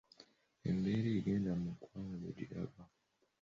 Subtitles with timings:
[0.69, 2.81] Embeera egenda mu ggwanga ogiraba?